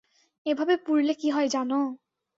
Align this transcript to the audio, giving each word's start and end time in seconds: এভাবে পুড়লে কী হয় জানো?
এভাবে 0.45 0.73
পুড়লে 0.85 1.13
কী 1.13 1.27
হয় 1.31 1.49
জানো? 1.49 1.79